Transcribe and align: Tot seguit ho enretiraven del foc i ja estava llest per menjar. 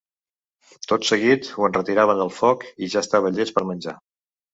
Tot 0.91 1.03
seguit 1.09 1.49
ho 1.57 1.67
enretiraven 1.67 2.21
del 2.21 2.31
foc 2.37 2.65
i 2.87 2.89
ja 2.95 3.05
estava 3.05 3.33
llest 3.37 3.55
per 3.59 3.65
menjar. 3.73 3.95